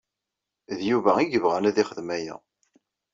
[0.77, 2.35] D Yuba i yebɣan ad yexdem aya.